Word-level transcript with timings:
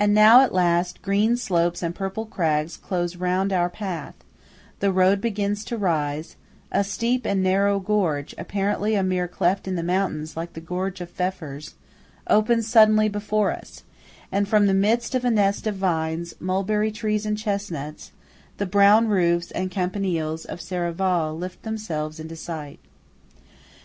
And 0.00 0.12
now 0.12 0.40
at 0.40 0.52
last 0.52 1.02
green 1.02 1.36
slopes 1.36 1.80
and 1.80 1.94
purple 1.94 2.26
crags 2.26 2.76
close 2.76 3.14
round 3.14 3.52
our 3.52 3.70
path; 3.70 4.16
the 4.80 4.90
road 4.90 5.20
begins 5.20 5.64
to 5.66 5.76
rise; 5.78 6.34
a 6.72 6.82
steep 6.82 7.24
and 7.24 7.44
narrow 7.44 7.78
gorge, 7.78 8.34
apparently 8.38 8.96
a 8.96 9.04
mere 9.04 9.28
cleft 9.28 9.68
in 9.68 9.76
the 9.76 9.84
mountains 9.84 10.36
like 10.36 10.54
the 10.54 10.60
gorge 10.60 11.00
of 11.00 11.10
Pfeffers, 11.10 11.76
opens 12.26 12.66
suddenly 12.66 13.08
before 13.08 13.52
us; 13.52 13.84
and 14.32 14.48
from 14.48 14.66
the 14.66 14.74
midst 14.74 15.14
of 15.14 15.24
a 15.24 15.30
nest 15.30 15.68
of 15.68 15.76
vines, 15.76 16.34
mulberry 16.40 16.90
trees 16.90 17.24
and 17.24 17.38
chestnuts, 17.38 18.10
the 18.56 18.66
brown 18.66 19.06
roofs 19.06 19.52
and 19.52 19.70
campaniles 19.70 20.44
of 20.44 20.60
Serravalle 20.60 21.38
lift 21.38 21.62
themselves 21.62 22.18
into 22.18 22.34
sight. 22.34 22.80